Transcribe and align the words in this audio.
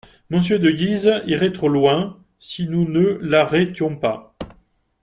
Monsieur 0.31 0.57
de 0.57 0.71
Guise 0.71 1.21
irait 1.27 1.51
trop 1.53 1.69
loin, 1.69 2.17
si 2.39 2.67
nous 2.67 2.89
ne 2.89 3.19
l’arrêtions 3.21 3.95
pas. 3.95 4.33